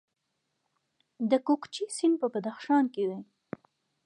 [1.29, 3.19] د کوکچې سیند په بدخشان کې دی